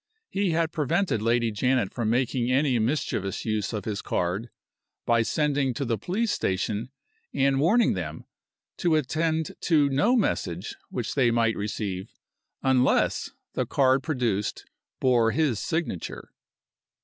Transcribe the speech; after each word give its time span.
He 0.31 0.49
had 0.49 0.71
prevented 0.71 1.21
Lady 1.21 1.51
Janet 1.51 1.93
from 1.93 2.09
making 2.09 2.49
any 2.51 2.79
mischievous 2.79 3.45
use 3.45 3.71
of 3.71 3.85
his 3.85 4.01
card 4.01 4.49
by 5.05 5.21
sending 5.21 5.75
to 5.75 5.85
the 5.85 5.95
police 5.99 6.31
station 6.31 6.89
and 7.35 7.59
warning 7.59 7.93
them 7.93 8.25
to 8.77 8.95
attend 8.95 9.51
to 9.61 9.89
no 9.89 10.15
message 10.15 10.75
which 10.89 11.13
they 11.13 11.29
might 11.29 11.55
receive 11.55 12.09
unless 12.63 13.29
the 13.53 13.67
card 13.67 14.01
produced 14.01 14.65
bore 14.99 15.29
his 15.33 15.59
signature. 15.59 16.31